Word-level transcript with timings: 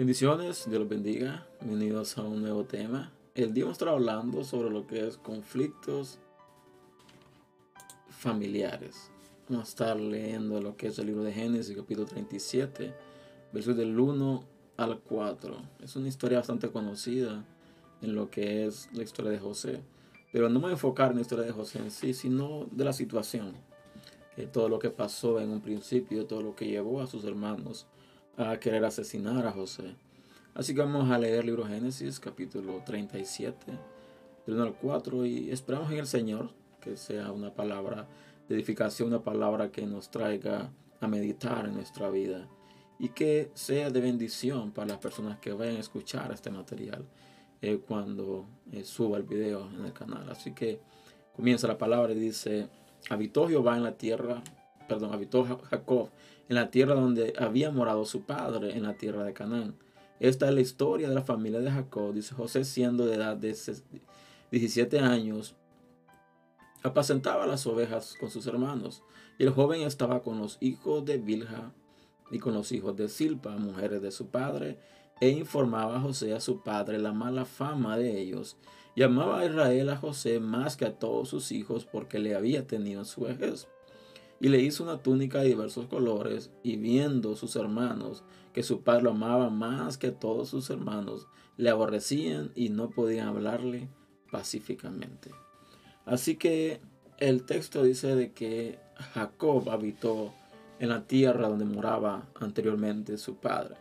Bendiciones, 0.00 0.64
Dios 0.66 0.80
los 0.80 0.88
bendiga. 0.88 1.46
Bienvenidos 1.60 2.16
a 2.16 2.22
un 2.22 2.40
nuevo 2.40 2.64
tema. 2.64 3.12
El 3.34 3.52
día 3.52 3.64
vamos 3.64 3.74
a 3.74 3.80
estar 3.80 3.88
hablando 3.90 4.44
sobre 4.44 4.70
lo 4.70 4.86
que 4.86 5.06
es 5.06 5.18
conflictos 5.18 6.18
familiares. 8.08 9.10
Vamos 9.46 9.66
a 9.66 9.68
estar 9.68 10.00
leyendo 10.00 10.58
lo 10.62 10.74
que 10.74 10.86
es 10.86 10.98
el 10.98 11.08
libro 11.08 11.22
de 11.22 11.34
Génesis, 11.34 11.76
capítulo 11.76 12.06
37, 12.06 12.94
versos 13.52 13.76
del 13.76 14.00
1 14.00 14.42
al 14.78 15.00
4. 15.00 15.56
Es 15.82 15.94
una 15.96 16.08
historia 16.08 16.38
bastante 16.38 16.70
conocida 16.70 17.44
en 18.00 18.14
lo 18.14 18.30
que 18.30 18.64
es 18.64 18.88
la 18.94 19.02
historia 19.02 19.32
de 19.32 19.38
José. 19.38 19.82
Pero 20.32 20.48
no 20.48 20.54
me 20.54 20.62
voy 20.62 20.70
a 20.70 20.72
enfocar 20.76 21.10
en 21.10 21.16
la 21.16 21.20
historia 21.20 21.44
de 21.44 21.52
José 21.52 21.78
en 21.78 21.90
sí, 21.90 22.14
sino 22.14 22.66
de 22.70 22.86
la 22.86 22.94
situación. 22.94 23.52
Que 24.34 24.46
todo 24.46 24.70
lo 24.70 24.78
que 24.78 24.88
pasó 24.88 25.40
en 25.40 25.50
un 25.50 25.60
principio, 25.60 26.24
todo 26.24 26.40
lo 26.40 26.56
que 26.56 26.68
llevó 26.68 27.02
a 27.02 27.06
sus 27.06 27.22
hermanos 27.24 27.86
a 28.40 28.58
querer 28.58 28.84
asesinar 28.84 29.46
a 29.46 29.52
José. 29.52 29.94
Así 30.54 30.74
que 30.74 30.80
vamos 30.80 31.10
a 31.10 31.18
leer 31.18 31.40
el 31.40 31.46
libro 31.46 31.66
Génesis, 31.66 32.18
capítulo 32.18 32.82
37, 32.84 33.66
del 34.46 34.54
1 34.54 34.64
al 34.64 34.74
4, 34.74 35.26
y 35.26 35.50
esperamos 35.50 35.92
en 35.92 35.98
el 35.98 36.06
Señor 36.06 36.50
que 36.80 36.96
sea 36.96 37.30
una 37.32 37.54
palabra 37.54 38.08
de 38.48 38.54
edificación, 38.54 39.08
una 39.08 39.22
palabra 39.22 39.70
que 39.70 39.86
nos 39.86 40.10
traiga 40.10 40.70
a 41.00 41.06
meditar 41.06 41.66
en 41.66 41.74
nuestra 41.74 42.10
vida 42.10 42.48
y 42.98 43.10
que 43.10 43.50
sea 43.54 43.90
de 43.90 44.00
bendición 44.00 44.72
para 44.72 44.88
las 44.88 44.98
personas 44.98 45.38
que 45.38 45.52
vayan 45.52 45.76
a 45.76 45.80
escuchar 45.80 46.32
este 46.32 46.50
material 46.50 47.04
eh, 47.62 47.78
cuando 47.86 48.46
eh, 48.72 48.84
suba 48.84 49.18
el 49.18 49.24
video 49.24 49.68
en 49.70 49.84
el 49.84 49.92
canal. 49.92 50.28
Así 50.30 50.52
que 50.52 50.80
comienza 51.36 51.68
la 51.68 51.78
palabra 51.78 52.12
y 52.12 52.18
dice, 52.18 52.68
habitó 53.08 53.48
Jehová 53.48 53.76
en 53.76 53.84
la 53.84 53.96
tierra, 53.96 54.42
perdón, 54.90 55.12
habitó 55.12 55.44
Jacob 55.70 56.10
en 56.48 56.56
la 56.56 56.72
tierra 56.72 56.94
donde 56.94 57.32
había 57.38 57.70
morado 57.70 58.04
su 58.04 58.22
padre, 58.22 58.76
en 58.76 58.82
la 58.82 58.94
tierra 58.94 59.22
de 59.22 59.32
Canaán. 59.32 59.76
Esta 60.18 60.48
es 60.48 60.54
la 60.54 60.60
historia 60.60 61.08
de 61.08 61.14
la 61.14 61.22
familia 61.22 61.60
de 61.60 61.70
Jacob, 61.70 62.12
dice 62.12 62.34
José, 62.34 62.64
siendo 62.64 63.06
de 63.06 63.14
edad 63.14 63.36
de 63.36 63.56
17 64.50 64.98
años, 64.98 65.54
apacentaba 66.82 67.46
las 67.46 67.68
ovejas 67.68 68.16
con 68.18 68.30
sus 68.30 68.48
hermanos, 68.48 69.04
y 69.38 69.44
el 69.44 69.50
joven 69.50 69.82
estaba 69.82 70.24
con 70.24 70.40
los 70.40 70.58
hijos 70.60 71.04
de 71.04 71.18
Bilha 71.18 71.72
y 72.32 72.40
con 72.40 72.52
los 72.52 72.72
hijos 72.72 72.96
de 72.96 73.08
Silpa, 73.08 73.56
mujeres 73.56 74.02
de 74.02 74.10
su 74.10 74.26
padre, 74.26 74.80
e 75.20 75.28
informaba 75.28 75.98
a 75.98 76.00
José 76.00 76.34
a 76.34 76.40
su 76.40 76.62
padre 76.62 76.98
la 76.98 77.12
mala 77.12 77.44
fama 77.44 77.96
de 77.96 78.20
ellos. 78.20 78.56
Llamaba 78.96 79.38
a 79.38 79.46
Israel 79.46 79.90
a 79.90 79.96
José 79.96 80.40
más 80.40 80.76
que 80.76 80.84
a 80.84 80.98
todos 80.98 81.28
sus 81.28 81.52
hijos 81.52 81.84
porque 81.84 82.18
le 82.18 82.34
había 82.34 82.66
tenido 82.66 83.02
en 83.02 83.06
su 83.06 83.20
vejez. 83.20 83.68
Y 84.40 84.48
le 84.48 84.60
hizo 84.60 84.82
una 84.84 85.02
túnica 85.02 85.38
de 85.38 85.48
diversos 85.48 85.86
colores, 85.86 86.50
y 86.62 86.76
viendo 86.76 87.36
sus 87.36 87.56
hermanos 87.56 88.24
que 88.52 88.62
su 88.62 88.82
padre 88.82 89.04
lo 89.04 89.10
amaba 89.10 89.50
más 89.50 89.98
que 89.98 90.10
todos 90.10 90.48
sus 90.48 90.70
hermanos, 90.70 91.28
le 91.56 91.70
aborrecían 91.70 92.50
y 92.54 92.70
no 92.70 92.90
podían 92.90 93.28
hablarle 93.28 93.88
pacíficamente. 94.30 95.30
Así 96.06 96.36
que 96.36 96.80
el 97.18 97.44
texto 97.44 97.82
dice 97.82 98.16
de 98.16 98.32
que 98.32 98.78
Jacob 99.12 99.68
habitó 99.68 100.32
en 100.78 100.88
la 100.88 101.06
tierra 101.06 101.48
donde 101.48 101.66
moraba 101.66 102.26
anteriormente 102.40 103.18
su 103.18 103.36
padre 103.36 103.76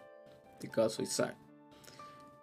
este 0.59 0.69
caso 0.69 1.02
Isaac, 1.02 1.37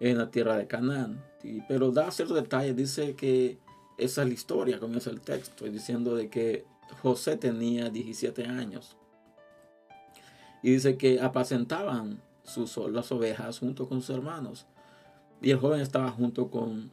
en 0.00 0.16
la 0.16 0.30
tierra 0.30 0.56
de 0.56 0.66
Canaán. 0.66 1.22
pero 1.68 1.90
da 1.90 2.10
ciertos 2.10 2.36
detalles, 2.36 2.74
dice 2.74 3.14
que 3.14 3.58
esa 3.98 4.22
es 4.22 4.28
la 4.28 4.34
historia, 4.34 4.80
comienza 4.80 5.10
el 5.10 5.20
texto, 5.20 5.66
diciendo 5.66 6.16
de 6.16 6.30
que 6.30 6.64
José 7.02 7.36
tenía 7.36 7.90
17 7.90 8.44
años. 8.46 8.96
Y 10.62 10.72
dice 10.72 10.96
que 10.96 11.20
apacentaban 11.20 12.20
sus, 12.42 12.76
las 12.76 13.12
ovejas 13.12 13.58
junto 13.58 13.88
con 13.88 14.00
sus 14.00 14.16
hermanos. 14.16 14.66
Y 15.40 15.50
el 15.50 15.58
joven 15.58 15.80
estaba 15.80 16.10
junto 16.10 16.50
con 16.50 16.90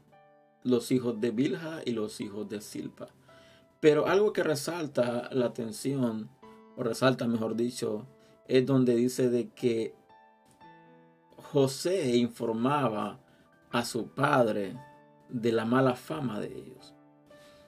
los 0.64 0.92
hijos 0.92 1.20
de 1.20 1.32
Bilha 1.32 1.82
y 1.86 1.92
los 1.92 2.20
hijos 2.22 2.50
de 2.50 2.62
Silpa. 2.62 3.08
Pero 3.80 4.08
algo 4.08 4.34
que 4.34 4.44
resalta 4.44 5.30
la 5.32 5.48
atención, 5.48 6.30
o 6.78 6.84
resalta 6.84 7.28
mejor 7.28 7.56
dicho, 7.56 8.06
es 8.48 8.66
donde 8.66 8.96
dice 8.96 9.30
de 9.30 9.50
que 9.50 9.94
José 11.38 12.16
informaba 12.16 13.20
a 13.72 13.84
su 13.86 14.08
padre 14.08 14.78
de 15.30 15.52
la 15.52 15.66
mala 15.66 15.96
fama 15.96 16.40
de 16.40 16.48
ellos. 16.48 16.94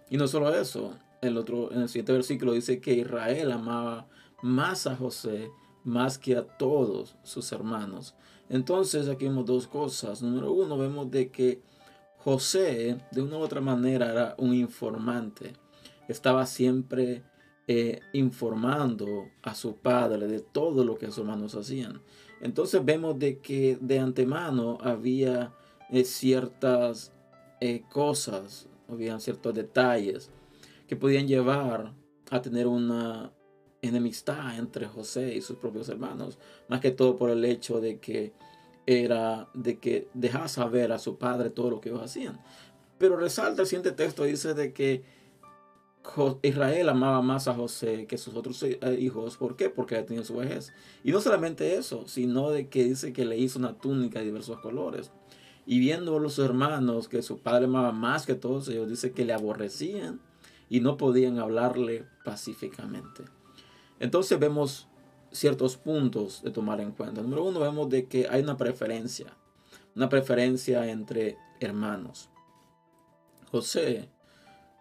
Y 0.09 0.17
no 0.17 0.27
solo 0.27 0.53
eso, 0.53 0.97
el 1.21 1.37
otro, 1.37 1.71
en 1.71 1.81
el 1.81 1.89
siguiente 1.89 2.13
versículo 2.13 2.53
dice 2.53 2.79
que 2.79 2.93
Israel 2.93 3.51
amaba 3.51 4.07
más 4.41 4.87
a 4.87 4.95
José 4.95 5.49
más 5.85 6.17
que 6.17 6.35
a 6.35 6.43
todos 6.43 7.15
sus 7.23 7.51
hermanos. 7.51 8.15
Entonces 8.49 9.07
aquí 9.07 9.25
vemos 9.25 9.45
dos 9.45 9.67
cosas. 9.67 10.21
Número 10.21 10.51
uno, 10.51 10.77
vemos 10.77 11.09
de 11.09 11.29
que 11.29 11.61
José 12.17 12.97
de 13.11 13.21
una 13.21 13.37
u 13.37 13.41
otra 13.41 13.61
manera 13.61 14.11
era 14.11 14.35
un 14.37 14.53
informante. 14.53 15.53
Estaba 16.07 16.45
siempre 16.47 17.23
eh, 17.67 17.99
informando 18.13 19.29
a 19.43 19.55
su 19.55 19.77
padre 19.77 20.27
de 20.27 20.39
todo 20.39 20.83
lo 20.83 20.97
que 20.97 21.05
sus 21.07 21.19
hermanos 21.19 21.55
hacían. 21.55 22.01
Entonces 22.41 22.83
vemos 22.83 23.17
de 23.17 23.39
que 23.39 23.77
de 23.79 23.99
antemano 23.99 24.79
había 24.81 25.53
eh, 25.91 26.03
ciertas 26.03 27.13
eh, 27.61 27.83
cosas, 27.91 28.67
había 28.89 29.19
ciertos 29.19 29.53
detalles 29.53 30.31
que 30.87 30.95
podían 30.95 31.27
llevar 31.27 31.93
a 32.29 32.41
tener 32.41 32.67
una 32.67 33.31
enemistad 33.81 34.57
entre 34.57 34.87
José 34.87 35.35
y 35.35 35.41
sus 35.41 35.57
propios 35.57 35.89
hermanos, 35.89 36.37
más 36.67 36.79
que 36.79 36.91
todo 36.91 37.17
por 37.17 37.29
el 37.29 37.45
hecho 37.45 37.79
de 37.79 37.99
que 37.99 38.33
era 38.87 39.49
de 39.53 39.79
que 39.79 40.07
dejaba 40.13 40.47
saber 40.47 40.91
a 40.91 40.99
su 40.99 41.17
padre 41.17 41.49
todo 41.49 41.69
lo 41.69 41.81
que 41.81 41.89
ellos 41.89 42.03
hacían. 42.03 42.39
Pero 42.97 43.17
resalta 43.17 43.63
el 43.63 43.67
siguiente 43.67 43.91
texto, 43.91 44.23
dice 44.23 44.53
de 44.53 44.73
que 44.73 45.03
Israel 46.43 46.89
amaba 46.89 47.21
más 47.21 47.47
a 47.47 47.53
José 47.53 48.05
que 48.05 48.17
sus 48.17 48.35
otros 48.35 48.61
eh, 48.63 48.79
hijos. 48.99 49.37
¿Por 49.37 49.55
qué? 49.55 49.69
Porque 49.69 50.01
tenía 50.03 50.23
su 50.23 50.35
vejez. 50.35 50.71
Y 51.03 51.11
no 51.11 51.19
solamente 51.19 51.75
eso, 51.75 52.07
sino 52.07 52.51
de 52.51 52.69
que 52.69 52.83
dice 52.83 53.11
que 53.11 53.25
le 53.25 53.37
hizo 53.37 53.59
una 53.59 53.77
túnica 53.77 54.19
de 54.19 54.25
diversos 54.25 54.59
colores. 54.59 55.11
Y 55.65 55.79
viendo 55.79 56.15
a 56.15 56.19
los 56.19 56.37
hermanos 56.37 57.09
que 57.09 57.23
su 57.23 57.39
padre 57.39 57.65
amaba 57.65 57.91
más 57.91 58.25
que 58.25 58.35
todos 58.35 58.67
ellos, 58.69 58.87
dice 58.87 59.13
que 59.13 59.25
le 59.25 59.33
aborrecían 59.33 60.21
y 60.69 60.79
no 60.79 60.97
podían 60.97 61.39
hablarle 61.39 62.05
pacíficamente. 62.23 63.23
Entonces 63.99 64.39
vemos 64.39 64.87
ciertos 65.31 65.77
puntos 65.77 66.41
de 66.43 66.51
tomar 66.51 66.81
en 66.81 66.91
cuenta. 66.91 67.21
Número 67.21 67.43
uno, 67.43 67.59
vemos 67.59 67.89
de 67.89 68.07
que 68.07 68.27
hay 68.29 68.41
una 68.41 68.57
preferencia, 68.57 69.27
una 69.95 70.09
preferencia 70.09 70.89
entre 70.89 71.37
hermanos. 71.59 72.29
José 73.51 74.09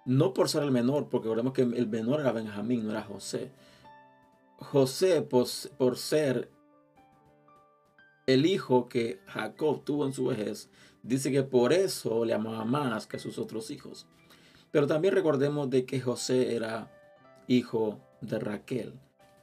no 0.04 0.34
por 0.34 0.48
ser 0.48 0.62
el 0.62 0.70
menor, 0.70 1.08
porque 1.08 1.28
recordemos 1.28 1.52
que 1.52 1.62
el 1.62 1.86
menor 1.88 2.20
era 2.20 2.32
Benjamín, 2.32 2.84
no 2.84 2.90
era 2.90 3.02
José. 3.02 3.50
José, 4.58 5.22
por, 5.22 5.46
por 5.78 5.96
ser 5.96 6.50
el 8.26 8.46
hijo 8.46 8.88
que 8.88 9.20
Jacob 9.26 9.82
tuvo 9.84 10.04
en 10.06 10.12
su 10.12 10.26
vejez, 10.26 10.70
dice 11.02 11.32
que 11.32 11.42
por 11.42 11.72
eso 11.72 12.24
le 12.24 12.34
amaba 12.34 12.64
más 12.64 13.06
que 13.06 13.16
a 13.16 13.20
sus 13.20 13.38
otros 13.38 13.70
hijos. 13.70 14.06
Pero 14.74 14.88
también 14.88 15.14
recordemos 15.14 15.70
de 15.70 15.86
que 15.86 16.00
José 16.00 16.56
era 16.56 16.90
hijo 17.46 18.00
de 18.20 18.40
Raquel, 18.40 18.94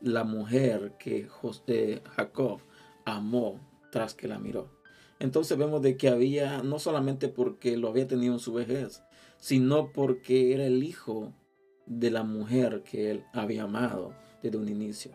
la 0.01 0.25
mujer 0.25 0.97
que 0.99 1.25
José, 1.25 2.01
Jacob 2.17 2.59
amó 3.05 3.57
tras 3.93 4.13
que 4.13 4.27
la 4.27 4.39
miró. 4.39 4.67
Entonces 5.19 5.57
vemos 5.57 5.81
de 5.81 5.95
que 5.95 6.09
había, 6.09 6.63
no 6.63 6.79
solamente 6.79 7.29
porque 7.29 7.77
lo 7.77 7.87
había 7.87 8.09
tenido 8.09 8.33
en 8.33 8.41
su 8.41 8.51
vejez, 8.51 9.03
sino 9.37 9.93
porque 9.93 10.53
era 10.53 10.65
el 10.65 10.83
hijo 10.83 11.31
de 11.85 12.11
la 12.11 12.23
mujer 12.23 12.83
que 12.83 13.11
él 13.11 13.23
había 13.31 13.63
amado 13.63 14.13
desde 14.43 14.57
un 14.57 14.67
inicio. 14.67 15.13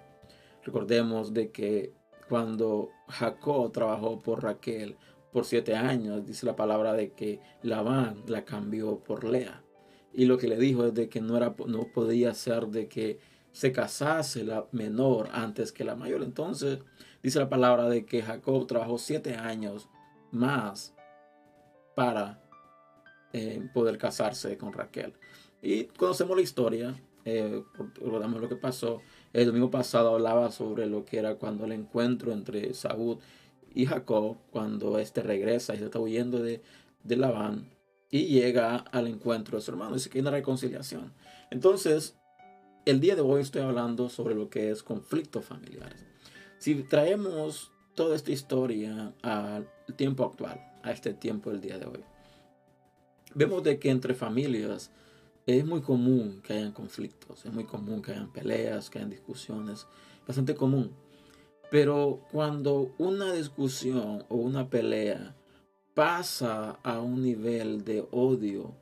Recordemos 0.64 1.34
de 1.34 1.50
que 1.50 1.92
cuando 2.26 2.88
Jacob 3.08 3.70
trabajó 3.70 4.18
por 4.18 4.42
Raquel 4.42 4.96
por 5.30 5.44
siete 5.44 5.76
años, 5.76 6.24
dice 6.24 6.46
la 6.46 6.56
palabra 6.56 6.94
de 6.94 7.12
que 7.12 7.38
Labán 7.60 8.22
la 8.26 8.46
cambió 8.46 9.00
por 9.00 9.22
Lea. 9.22 9.62
Y 10.16 10.24
lo 10.24 10.38
que 10.38 10.48
le 10.48 10.56
dijo 10.56 10.86
es 10.86 10.94
de 10.94 11.10
que 11.10 11.20
no, 11.20 11.36
era, 11.36 11.54
no 11.66 11.92
podía 11.92 12.32
ser 12.32 12.68
de 12.68 12.88
que 12.88 13.20
se 13.52 13.70
casase 13.70 14.44
la 14.44 14.66
menor 14.72 15.28
antes 15.30 15.72
que 15.72 15.84
la 15.84 15.94
mayor. 15.94 16.22
Entonces 16.22 16.78
dice 17.22 17.38
la 17.38 17.50
palabra 17.50 17.86
de 17.90 18.06
que 18.06 18.22
Jacob 18.22 18.66
trabajó 18.66 18.96
siete 18.96 19.34
años 19.34 19.90
más 20.32 20.94
para 21.94 22.42
poder 23.74 23.98
casarse 23.98 24.56
con 24.56 24.72
Raquel. 24.72 25.12
Y 25.60 25.84
conocemos 25.84 26.34
la 26.34 26.42
historia, 26.42 26.94
eh, 27.26 27.62
recordamos 27.96 28.40
lo 28.40 28.48
que 28.48 28.56
pasó. 28.56 29.02
El 29.34 29.46
domingo 29.46 29.70
pasado 29.70 30.14
hablaba 30.14 30.50
sobre 30.50 30.86
lo 30.86 31.04
que 31.04 31.18
era 31.18 31.34
cuando 31.34 31.66
el 31.66 31.72
encuentro 31.72 32.32
entre 32.32 32.72
Saúl 32.72 33.18
y 33.74 33.84
Jacob, 33.84 34.38
cuando 34.50 34.98
éste 34.98 35.22
regresa 35.22 35.74
y 35.74 35.82
está 35.82 35.98
huyendo 35.98 36.38
de, 36.42 36.62
de 37.04 37.16
Labán 37.16 37.75
y 38.16 38.26
llega 38.40 38.76
al 38.76 39.06
encuentro 39.06 39.58
de 39.58 39.62
su 39.62 39.70
hermano. 39.70 39.94
Dice 39.94 40.10
que 40.10 40.18
hay 40.18 40.22
una 40.22 40.30
reconciliación. 40.30 41.12
Entonces, 41.50 42.16
el 42.84 43.00
día 43.00 43.14
de 43.14 43.20
hoy 43.20 43.42
estoy 43.42 43.62
hablando 43.62 44.08
sobre 44.08 44.34
lo 44.34 44.48
que 44.48 44.70
es 44.70 44.82
conflictos 44.82 45.44
familiares. 45.44 46.06
Si 46.58 46.74
traemos 46.84 47.72
toda 47.94 48.16
esta 48.16 48.32
historia 48.32 49.12
al 49.22 49.68
tiempo 49.96 50.24
actual, 50.24 50.60
a 50.82 50.92
este 50.92 51.14
tiempo 51.14 51.50
del 51.50 51.60
día 51.60 51.78
de 51.78 51.86
hoy. 51.86 52.04
Vemos 53.34 53.62
de 53.62 53.78
que 53.78 53.90
entre 53.90 54.14
familias 54.14 54.90
es 55.46 55.64
muy 55.64 55.80
común 55.80 56.40
que 56.42 56.54
hayan 56.54 56.72
conflictos, 56.72 57.44
es 57.44 57.52
muy 57.52 57.64
común 57.64 58.02
que 58.02 58.12
hayan 58.12 58.32
peleas, 58.32 58.88
que 58.88 58.98
hayan 58.98 59.10
discusiones, 59.10 59.86
bastante 60.26 60.54
común. 60.54 60.92
Pero 61.70 62.20
cuando 62.30 62.94
una 62.98 63.32
discusión 63.32 64.24
o 64.28 64.36
una 64.36 64.68
pelea 64.68 65.34
pasa 65.96 66.78
a 66.82 67.00
un 67.00 67.22
nivel 67.22 67.82
de 67.82 68.06
odio, 68.10 68.74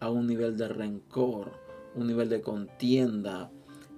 a 0.00 0.08
un 0.08 0.26
nivel 0.26 0.56
de 0.56 0.68
rencor, 0.68 1.52
un 1.94 2.06
nivel 2.06 2.30
de 2.30 2.40
contienda, 2.40 3.50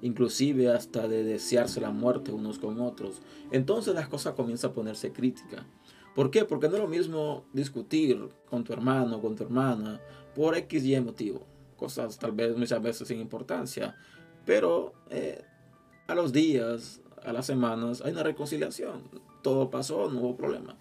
inclusive 0.03 0.69
hasta 0.73 1.07
de 1.07 1.23
desearse 1.23 1.81
la 1.81 1.93
muerte 1.93 2.33
unos 2.33 2.59
con 2.59 2.81
otros, 2.81 3.23
entonces 3.53 3.95
las 3.95 4.09
cosas 4.09 4.35
comienzan 4.35 4.73
a 4.73 4.75
ponerse 4.75 5.13
crítica. 5.13 5.65
¿Por 6.17 6.33
qué? 6.33 6.45
Porque 6.45 6.69
no 6.69 6.75
es 6.75 6.83
lo 6.83 6.89
mismo 6.89 7.45
discutir 7.53 8.29
con 8.51 8.65
tu 8.65 8.73
hermano, 8.73 9.21
con 9.21 9.37
tu 9.37 9.45
hermana, 9.45 10.01
por 10.35 10.57
X 10.57 10.85
y 10.85 11.01
motivo. 11.01 11.47
Cosas 11.77 12.19
tal 12.19 12.33
vez 12.33 12.57
muchas 12.57 12.83
veces 12.83 13.07
sin 13.07 13.21
importancia. 13.21 13.95
Pero 14.45 14.95
eh, 15.11 15.45
a 16.09 16.15
los 16.17 16.33
días, 16.33 17.01
a 17.23 17.33
las 17.33 17.47
semanas, 17.47 18.03
hay 18.05 18.13
una 18.13 18.25
reconciliación. 18.25 19.03
Todo 19.43 19.71
pasó, 19.71 20.11
no 20.11 20.21
hubo 20.21 20.37
problema. 20.37 20.77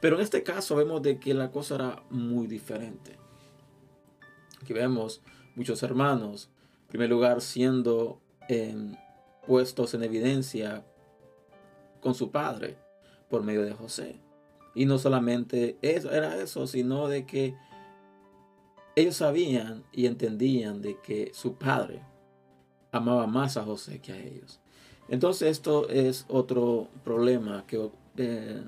Pero 0.00 0.16
en 0.16 0.22
este 0.22 0.42
caso 0.42 0.76
vemos 0.76 1.02
de 1.02 1.18
que 1.18 1.34
la 1.34 1.50
cosa 1.50 1.74
era 1.76 2.02
muy 2.10 2.46
diferente. 2.46 3.16
Aquí 4.62 4.72
vemos 4.72 5.22
muchos 5.56 5.82
hermanos, 5.82 6.50
en 6.82 6.88
primer 6.88 7.10
lugar, 7.10 7.40
siendo 7.40 8.20
em, 8.48 8.94
puestos 9.46 9.94
en 9.94 10.04
evidencia 10.04 10.84
con 12.00 12.14
su 12.14 12.30
padre 12.30 12.76
por 13.28 13.42
medio 13.42 13.62
de 13.62 13.72
José. 13.72 14.20
Y 14.74 14.86
no 14.86 14.98
solamente 14.98 15.76
eso, 15.82 16.12
era 16.12 16.36
eso, 16.40 16.66
sino 16.66 17.08
de 17.08 17.26
que 17.26 17.56
ellos 18.94 19.16
sabían 19.16 19.84
y 19.92 20.06
entendían 20.06 20.82
de 20.82 20.98
que 21.00 21.30
su 21.34 21.54
padre 21.54 22.02
amaba 22.92 23.26
más 23.26 23.56
a 23.56 23.64
José 23.64 24.00
que 24.00 24.12
a 24.12 24.18
ellos. 24.18 24.60
Entonces 25.08 25.50
esto 25.50 25.88
es 25.88 26.26
otro 26.28 26.88
problema 27.04 27.64
que 27.66 27.90
eh, 28.16 28.62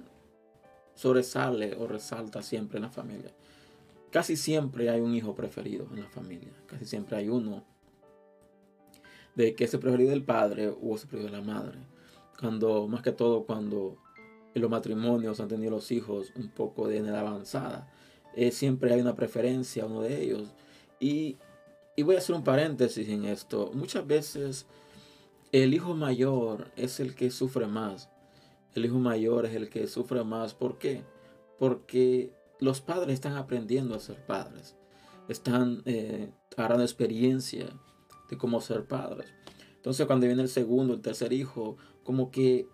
sobresale 1.01 1.75
o 1.77 1.87
resalta 1.87 2.43
siempre 2.43 2.77
en 2.77 2.83
la 2.83 2.91
familia. 2.91 3.31
Casi 4.11 4.37
siempre 4.37 4.91
hay 4.91 5.01
un 5.01 5.15
hijo 5.15 5.35
preferido 5.35 5.87
en 5.95 6.03
la 6.03 6.09
familia. 6.11 6.53
Casi 6.67 6.85
siempre 6.85 7.17
hay 7.17 7.31
uno 7.31 7.65
de 9.35 9.55
que 9.55 9.65
es 9.65 9.73
el 9.73 9.81
preferido 9.81 10.11
del 10.11 10.25
padre 10.25 10.69
o 10.69 10.95
es 10.95 11.05
el 11.05 11.09
preferido 11.09 11.39
la 11.39 11.43
madre. 11.43 11.79
Cuando, 12.39 12.87
más 12.87 13.01
que 13.01 13.13
todo, 13.13 13.45
cuando 13.45 13.97
en 14.55 14.61
los 14.61 14.71
matrimonios 14.71 15.41
han 15.41 15.49
tenido 15.49 15.71
los 15.71 15.91
hijos 15.91 16.33
un 16.37 16.51
poco 16.51 16.87
de 16.87 16.99
edad 16.99 17.17
avanzada, 17.17 17.91
eh, 18.37 18.51
siempre 18.51 18.93
hay 18.93 19.01
una 19.01 19.17
preferencia 19.17 19.85
a 19.85 19.87
uno 19.87 20.03
de 20.03 20.23
ellos. 20.23 20.53
Y, 20.99 21.39
y 21.97 22.03
voy 22.03 22.17
a 22.17 22.19
hacer 22.19 22.37
un 22.37 22.45
paréntesis 22.45 23.09
en 23.09 23.25
esto. 23.25 23.71
Muchas 23.73 24.07
veces 24.07 24.67
el 25.51 25.73
hijo 25.73 25.95
mayor 25.95 26.71
es 26.77 27.01
el 27.01 27.15
que 27.15 27.31
sufre 27.31 27.67
más 27.67 28.11
el 28.75 28.85
hijo 28.85 28.99
mayor 28.99 29.47
es 29.47 29.55
el 29.55 29.69
que 29.69 29.87
sufre 29.87 30.23
más. 30.25 30.55
¿Por 30.55 30.79
qué? 30.79 31.03
Porque 31.59 32.33
los 32.59 32.81
padres 32.81 33.15
están 33.15 33.37
aprendiendo 33.37 33.95
a 33.95 34.01
ser 34.01 34.25
padres. 34.27 34.77
Están 35.29 35.83
eh, 35.87 36.31
agarrando 36.57 36.85
experiencia 36.85 37.67
de 38.29 38.37
cómo 38.37 38.61
ser 38.61 38.85
padres. 38.85 39.33
Entonces 39.77 40.07
cuando 40.07 40.27
viene 40.27 40.43
el 40.43 40.49
segundo, 40.49 40.95
el 40.95 41.01
tercer 41.01 41.33
hijo, 41.33 41.77
como 42.05 42.31
que 42.31 42.69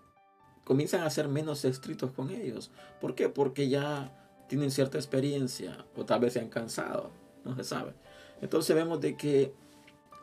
comienzan 0.64 1.02
a 1.02 1.10
ser 1.10 1.28
menos 1.28 1.64
estrictos 1.64 2.10
con 2.10 2.30
ellos. 2.30 2.70
¿Por 3.00 3.14
qué? 3.14 3.28
Porque 3.28 3.68
ya 3.68 4.44
tienen 4.48 4.70
cierta 4.70 4.98
experiencia 4.98 5.86
o 5.96 6.04
tal 6.04 6.20
vez 6.20 6.32
se 6.32 6.40
han 6.40 6.48
cansado, 6.48 7.10
no 7.44 7.54
se 7.54 7.64
sabe. 7.64 7.94
Entonces 8.40 8.74
vemos 8.74 9.00
de 9.00 9.16
que 9.16 9.54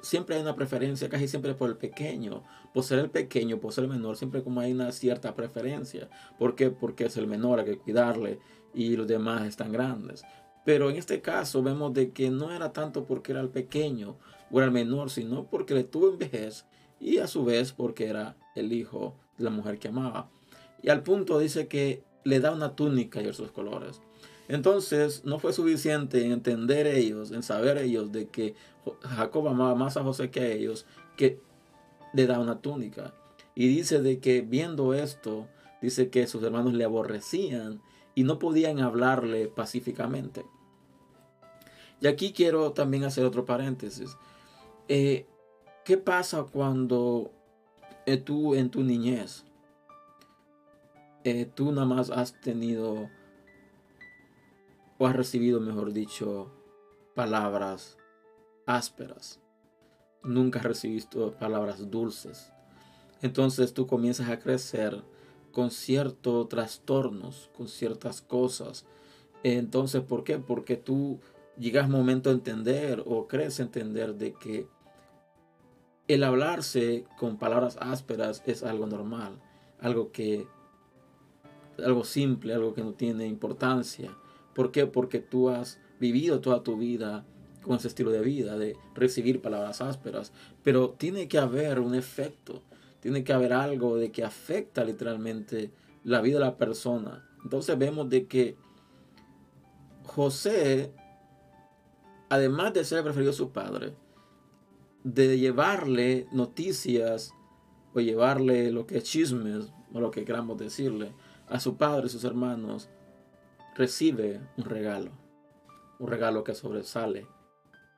siempre 0.04 0.36
hay 0.36 0.42
una 0.42 0.56
preferencia, 0.56 1.10
casi 1.10 1.28
siempre 1.28 1.56
por 1.56 1.70
el 1.70 1.78
pequeño, 1.78 2.44
por 2.74 2.84
ser 2.84 3.00
el 3.00 3.10
pequeño, 3.10 3.60
por 3.60 3.72
ser 3.72 3.86
el 3.86 3.90
menor, 3.90 4.18
siempre 4.18 4.44
como 4.44 4.60
hay 4.60 4.74
una 4.74 4.92
cierta 4.92 5.34
preferencia. 5.34 6.10
¿Por 6.38 6.56
qué? 6.56 6.70
Porque 6.70 7.06
es 7.06 7.18
el 7.18 7.26
menor, 7.26 7.60
hay 7.60 7.66
que 7.66 7.78
cuidarle 7.78 8.40
y 8.74 8.96
los 8.98 9.08
demás 9.08 9.48
están 9.48 9.72
grandes. 9.72 10.24
Pero 10.66 10.90
en 10.90 10.98
este 10.98 11.22
caso 11.22 11.64
vemos 11.64 11.94
de 11.94 12.12
que 12.12 12.30
no 12.30 12.52
era 12.52 12.74
tanto 12.74 13.06
porque 13.06 13.32
era 13.32 13.42
el 13.42 13.50
pequeño 13.50 14.18
o 14.52 14.58
era 14.58 14.66
el 14.66 14.72
menor, 14.72 15.10
sino 15.10 15.46
porque 15.46 15.74
le 15.74 15.86
tuvo 15.86 16.10
en 16.10 16.18
vejez 16.18 16.66
y 17.00 17.18
a 17.18 17.28
su 17.28 17.46
vez 17.46 17.72
porque 17.72 18.08
era 18.08 18.36
el 18.56 18.74
hijo 18.74 19.16
de 19.38 19.46
la 19.46 19.50
mujer 19.50 19.80
que 19.80 19.88
amaba. 19.88 20.30
Y 20.82 20.90
al 20.90 21.02
punto 21.02 21.40
dice 21.40 21.68
que 21.68 22.04
le 22.26 22.42
da 22.42 22.52
una 22.52 22.76
túnica 22.76 23.22
y 23.22 23.34
sus 23.34 23.52
colores. 23.52 24.02
Entonces 24.48 25.24
no 25.24 25.40
fue 25.40 25.54
suficiente 25.54 26.26
en 26.26 26.32
entender 26.32 26.88
ellos, 26.88 27.32
en 27.32 27.44
saber 27.44 27.78
ellos 27.78 28.12
de 28.12 28.28
que 28.28 28.56
Jacob 29.02 29.48
amaba 29.48 29.76
más 29.76 29.96
a 29.98 30.04
José 30.04 30.30
que 30.30 30.42
a 30.42 30.48
ellos, 30.48 30.86
que 31.16 31.40
le 32.14 32.28
da 32.28 32.40
una 32.40 32.60
túnica. 32.60 33.14
Y 33.56 33.68
dice 33.68 34.02
de 34.02 34.20
que 34.20 34.42
viendo 34.42 34.94
esto, 34.94 35.48
dice 35.82 36.10
que 36.10 36.28
sus 36.28 36.44
hermanos 36.44 36.74
le 36.74 36.84
aborrecían 36.84 37.82
y 38.16 38.24
no 38.24 38.40
podían 38.40 38.80
hablarle 38.80 39.48
pacíficamente. 39.48 40.46
Y 42.02 42.08
aquí 42.08 42.34
quiero 42.34 42.74
también 42.74 43.06
hacer 43.06 43.24
otro 43.24 43.46
paréntesis. 43.46 44.18
Eh, 44.90 45.26
¿Qué 45.86 45.98
pasa 45.98 46.44
cuando 46.44 47.32
eh, 48.06 48.18
tú 48.18 48.56
en 48.56 48.70
tu 48.70 48.84
niñez, 48.84 49.46
eh, 51.24 51.50
tú 51.54 51.72
nada 51.72 51.86
más 51.86 52.10
has 52.10 52.40
tenido 52.42 53.10
o 54.98 55.08
has 55.08 55.16
recibido, 55.16 55.60
mejor 55.60 55.94
dicho, 55.94 56.52
palabras 57.16 57.98
ásperas. 58.66 59.40
Nunca 60.24 60.60
has 60.60 60.66
recibido 60.66 61.34
palabras 61.38 61.90
dulces. 61.90 62.52
Entonces 63.22 63.74
tú 63.74 63.88
comienzas 63.88 64.30
a 64.30 64.40
crecer 64.40 65.04
con 65.52 65.72
ciertos 65.72 66.50
trastornos, 66.50 67.50
con 67.56 67.68
ciertas 67.68 68.22
cosas. 68.22 68.86
Entonces, 69.44 70.02
¿por 70.02 70.24
qué? 70.24 70.40
Porque 70.40 70.78
tú 70.78 71.20
llegas 71.58 71.90
momento 71.90 72.30
a 72.30 72.34
entender 72.34 73.04
o 73.06 73.28
crees 73.28 73.60
entender 73.60 74.16
de 74.16 74.34
que 74.34 74.68
el 76.08 76.24
hablarse 76.24 77.06
con 77.18 77.38
palabras 77.38 77.78
ásperas 77.80 78.44
es 78.46 78.64
algo 78.64 78.88
normal, 78.88 79.40
algo 79.80 80.12
que 80.12 80.48
algo 81.84 82.04
simple, 82.04 82.54
algo 82.54 82.74
que 82.74 82.84
no 82.84 82.94
tiene 82.94 83.28
importancia. 83.28 84.16
¿Por 84.54 84.72
qué? 84.72 84.86
Porque 84.86 85.20
tú 85.20 85.50
has 85.50 85.80
vivido 86.00 86.42
toda 86.42 86.64
tu 86.64 86.78
vida 86.78 87.26
con 87.62 87.78
ese 87.78 87.88
estilo 87.88 88.12
de 88.12 88.22
vida, 88.22 88.58
de 88.58 88.76
recibir 88.94 89.42
palabras 89.42 89.82
ásperas. 89.82 90.32
Pero 90.64 90.92
tiene 90.92 91.28
que 91.28 91.38
haber 91.38 91.80
un 91.80 91.96
efecto, 91.96 92.62
tiene 93.00 93.24
que 93.24 93.34
haber 93.34 93.54
algo 93.54 93.98
de 93.98 94.12
que 94.12 94.24
afecta 94.24 94.84
literalmente 94.84 95.72
la 96.04 96.22
vida 96.22 96.40
de 96.40 96.46
la 96.46 96.58
persona. 96.58 97.28
Entonces 97.44 97.78
vemos 97.78 98.10
de 98.10 98.28
que 98.28 98.58
José, 100.04 100.92
además 102.30 102.74
de 102.74 102.84
ser 102.84 103.04
preferido 103.04 103.32
de 103.32 103.38
su 103.38 103.52
padre, 103.52 103.94
de 105.04 105.38
llevarle 105.38 106.28
noticias 106.32 107.34
o 107.94 108.00
llevarle 108.00 108.72
lo 108.72 108.86
que 108.86 108.98
es 108.98 109.04
chismes 109.04 109.72
o 109.94 110.00
lo 110.00 110.12
que 110.12 110.26
queramos 110.26 110.58
decirle 110.58 111.14
a 111.48 111.60
su 111.60 111.76
padre 111.76 112.08
y 112.08 112.10
sus 112.10 112.24
hermanos, 112.24 112.90
recibe 113.76 114.42
un 114.58 114.66
regalo, 114.66 115.12
un 116.00 116.08
regalo 116.08 116.44
que 116.44 116.54
sobresale, 116.54 117.28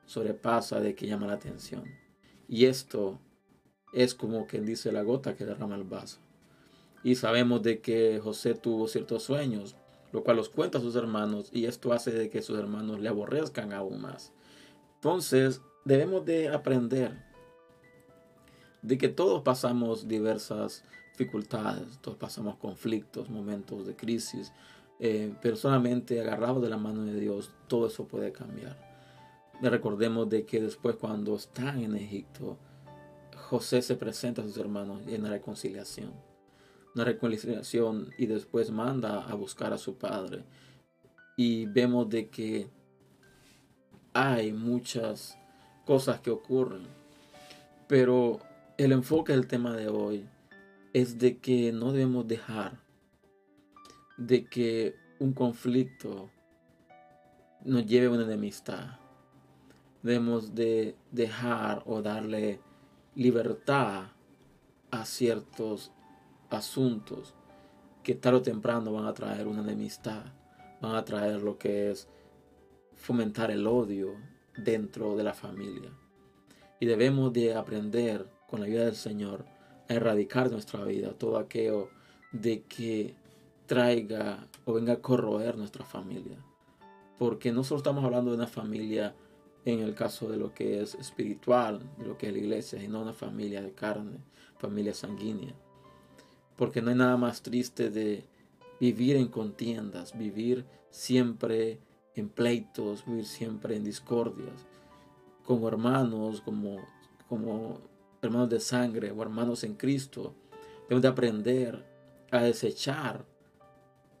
sobrepasa, 0.04 0.80
de 0.80 0.94
que 0.94 1.06
llama 1.06 1.26
la 1.26 1.34
atención. 1.34 1.84
Y 2.48 2.66
esto 2.66 3.20
es 3.92 4.14
como 4.14 4.46
quien 4.46 4.64
dice 4.64 4.92
la 4.92 5.02
gota 5.02 5.34
que 5.34 5.44
derrama 5.44 5.74
el 5.74 5.84
vaso. 5.84 6.18
Y 7.02 7.16
sabemos 7.16 7.62
de 7.62 7.80
que 7.80 8.20
José 8.22 8.54
tuvo 8.54 8.88
ciertos 8.88 9.22
sueños, 9.22 9.76
lo 10.12 10.24
cual 10.24 10.36
los 10.36 10.48
cuenta 10.48 10.78
a 10.78 10.80
sus 10.80 10.96
hermanos 10.96 11.50
y 11.52 11.66
esto 11.66 11.92
hace 11.92 12.10
de 12.10 12.30
que 12.30 12.42
sus 12.42 12.58
hermanos 12.58 13.00
le 13.00 13.08
aborrezcan 13.08 13.72
aún 13.72 14.00
más. 14.00 14.32
Entonces, 14.94 15.60
debemos 15.84 16.24
de 16.24 16.48
aprender 16.48 17.24
de 18.82 18.98
que 18.98 19.08
todos 19.08 19.42
pasamos 19.42 20.08
diversas 20.08 20.84
dificultades, 21.12 21.98
todos 22.00 22.16
pasamos 22.18 22.56
conflictos, 22.56 23.30
momentos 23.30 23.86
de 23.86 23.96
crisis, 23.96 24.52
eh, 24.98 25.34
pero 25.42 25.56
solamente 25.56 26.20
agarrado 26.20 26.60
de 26.60 26.70
la 26.70 26.78
mano 26.78 27.04
de 27.04 27.18
Dios, 27.18 27.52
todo 27.68 27.86
eso 27.86 28.06
puede 28.06 28.32
cambiar. 28.32 28.76
Recordemos 29.60 30.28
de 30.28 30.44
que 30.44 30.60
después 30.60 30.96
cuando 30.96 31.36
están 31.36 31.82
en 31.82 31.96
Egipto, 31.96 32.58
José 33.36 33.80
se 33.82 33.96
presenta 33.96 34.42
a 34.42 34.44
sus 34.44 34.56
hermanos 34.58 35.02
en 35.06 35.22
la 35.22 35.30
reconciliación. 35.30 36.12
Una 36.94 37.04
reconciliación 37.04 38.10
y 38.18 38.26
después 38.26 38.70
manda 38.70 39.22
a 39.24 39.34
buscar 39.34 39.72
a 39.72 39.78
su 39.78 39.96
padre. 39.96 40.44
Y 41.36 41.66
vemos 41.66 42.08
de 42.08 42.28
que 42.28 42.68
hay 44.14 44.52
muchas 44.52 45.38
cosas 45.84 46.20
que 46.20 46.30
ocurren. 46.30 46.86
Pero 47.86 48.40
el 48.78 48.92
enfoque 48.92 49.32
del 49.32 49.46
tema 49.46 49.74
de 49.74 49.88
hoy 49.88 50.26
es 50.92 51.18
de 51.18 51.38
que 51.38 51.72
no 51.72 51.92
debemos 51.92 52.26
dejar 52.26 52.85
de 54.16 54.44
que 54.46 54.96
un 55.18 55.32
conflicto 55.32 56.30
nos 57.64 57.86
lleve 57.86 58.06
a 58.06 58.10
una 58.10 58.24
enemistad. 58.24 58.98
Debemos 60.02 60.54
de 60.54 60.94
dejar 61.10 61.82
o 61.86 62.00
darle 62.00 62.60
libertad 63.14 64.08
a 64.90 65.04
ciertos 65.04 65.90
asuntos 66.50 67.34
que 68.02 68.14
tarde 68.14 68.38
o 68.38 68.42
temprano 68.42 68.92
van 68.92 69.06
a 69.06 69.14
traer 69.14 69.48
una 69.48 69.62
enemistad, 69.62 70.24
van 70.80 70.94
a 70.94 71.04
traer 71.04 71.42
lo 71.42 71.58
que 71.58 71.90
es 71.90 72.08
fomentar 72.94 73.50
el 73.50 73.66
odio 73.66 74.14
dentro 74.56 75.16
de 75.16 75.24
la 75.24 75.34
familia. 75.34 75.90
Y 76.78 76.86
debemos 76.86 77.32
de 77.32 77.54
aprender 77.54 78.28
con 78.46 78.60
la 78.60 78.66
ayuda 78.66 78.84
del 78.84 78.96
Señor 78.96 79.44
a 79.88 79.94
erradicar 79.94 80.46
de 80.48 80.52
nuestra 80.52 80.84
vida 80.84 81.12
todo 81.12 81.38
aquello 81.38 81.90
de 82.32 82.62
que 82.62 83.16
traiga 83.66 84.48
o 84.64 84.72
venga 84.72 84.94
a 84.94 85.02
corroer 85.02 85.56
nuestra 85.56 85.84
familia. 85.84 86.38
Porque 87.18 87.52
no 87.52 87.64
solo 87.64 87.78
estamos 87.78 88.04
hablando 88.04 88.30
de 88.30 88.36
una 88.36 88.46
familia 88.46 89.14
en 89.64 89.80
el 89.80 89.94
caso 89.94 90.28
de 90.28 90.36
lo 90.36 90.54
que 90.54 90.80
es 90.80 90.94
espiritual, 90.94 91.80
de 91.98 92.06
lo 92.06 92.16
que 92.16 92.28
es 92.28 92.32
la 92.32 92.38
iglesia, 92.38 92.80
sino 92.80 93.02
una 93.02 93.12
familia 93.12 93.62
de 93.62 93.72
carne, 93.72 94.18
familia 94.58 94.94
sanguínea. 94.94 95.54
Porque 96.56 96.80
no 96.80 96.90
hay 96.90 96.96
nada 96.96 97.16
más 97.16 97.42
triste 97.42 97.90
de 97.90 98.24
vivir 98.78 99.16
en 99.16 99.28
contiendas, 99.28 100.16
vivir 100.16 100.64
siempre 100.90 101.80
en 102.14 102.28
pleitos, 102.28 103.04
vivir 103.06 103.26
siempre 103.26 103.76
en 103.76 103.84
discordias, 103.84 104.66
como 105.44 105.68
hermanos, 105.68 106.40
como, 106.40 106.78
como 107.28 107.80
hermanos 108.22 108.48
de 108.48 108.60
sangre 108.60 109.10
o 109.10 109.22
hermanos 109.22 109.64
en 109.64 109.74
Cristo. 109.74 110.34
Debemos 110.82 111.02
de 111.02 111.08
aprender 111.08 111.84
a 112.30 112.42
desechar 112.42 113.24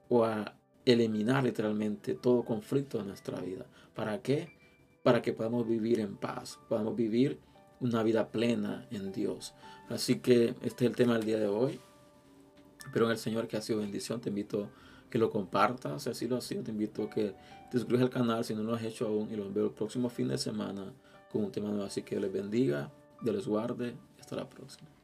o 0.08 0.24
a 0.24 0.56
eliminar 0.84 1.44
literalmente 1.44 2.14
todo 2.14 2.44
conflicto 2.44 2.98
de 2.98 3.04
nuestra 3.04 3.40
vida. 3.40 3.66
¿Para 3.94 4.22
qué? 4.22 4.48
Para 5.02 5.22
que 5.22 5.32
podamos 5.32 5.66
vivir 5.66 6.00
en 6.00 6.16
paz, 6.16 6.58
podamos 6.68 6.96
vivir 6.96 7.38
una 7.80 8.02
vida 8.02 8.28
plena 8.28 8.86
en 8.90 9.12
Dios. 9.12 9.54
Así 9.88 10.20
que 10.20 10.54
este 10.62 10.84
es 10.84 10.90
el 10.90 10.96
tema 10.96 11.14
del 11.14 11.24
día 11.24 11.38
de 11.38 11.46
hoy. 11.46 11.80
Espero 12.78 13.06
en 13.06 13.12
el 13.12 13.18
Señor 13.18 13.48
que 13.48 13.56
ha 13.56 13.62
sido 13.62 13.80
bendición. 13.80 14.20
Te 14.20 14.30
invito 14.30 14.64
a 14.64 15.10
que 15.10 15.18
lo 15.18 15.30
compartas, 15.30 16.04
si 16.04 16.10
así 16.10 16.28
lo 16.28 16.36
ha 16.36 16.40
sido. 16.40 16.62
Te 16.62 16.70
invito 16.70 17.04
a 17.04 17.10
que 17.10 17.34
te 17.70 17.78
suscribas 17.78 18.04
al 18.04 18.10
canal 18.10 18.44
si 18.44 18.54
no 18.54 18.62
lo 18.62 18.74
has 18.74 18.82
hecho 18.82 19.06
aún 19.06 19.30
y 19.30 19.36
lo 19.36 19.52
veo 19.52 19.66
el 19.66 19.72
próximo 19.72 20.08
fin 20.08 20.28
de 20.28 20.38
semana 20.38 20.92
con 21.30 21.44
un 21.44 21.52
tema 21.52 21.68
nuevo. 21.68 21.84
Así 21.84 22.02
que 22.02 22.18
les 22.18 22.32
bendiga, 22.32 22.90
Dios 23.22 23.34
les 23.34 23.46
guarde. 23.46 23.94
Hasta 24.18 24.36
la 24.36 24.48
próxima. 24.48 24.95